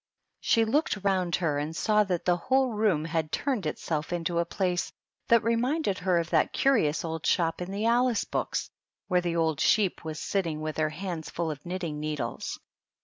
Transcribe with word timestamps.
She 0.39 0.65
looked 0.65 0.97
round 1.03 1.35
her, 1.35 1.59
and 1.59 1.75
saw 1.75 2.03
that 2.05 2.25
the 2.25 2.35
whole 2.35 2.73
room 2.73 3.05
had 3.05 3.31
turned 3.31 3.67
itself 3.67 4.11
into 4.11 4.39
a 4.39 4.45
place 4.45 4.91
that 5.27 5.43
reminded 5.43 5.99
her 5.99 6.17
of 6.17 6.31
that 6.31 6.53
curious 6.53 7.05
old 7.05 7.23
shop 7.23 7.61
in 7.61 7.69
the 7.69 7.85
Alice 7.85 8.23
books, 8.23 8.71
where 9.09 9.21
the 9.21 9.35
old 9.35 9.59
Sheep 9.59 10.03
was 10.03 10.19
sitting 10.19 10.59
with 10.59 10.77
her 10.77 10.89
hands 10.89 11.29
fiill 11.29 11.51
of 11.51 11.63
knitting 11.67 11.99
needles. 11.99 12.59